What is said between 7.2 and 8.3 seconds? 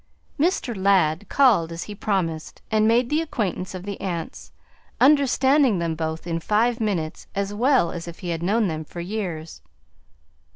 as well as if he